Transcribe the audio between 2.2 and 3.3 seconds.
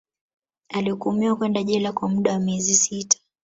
wa miezi sita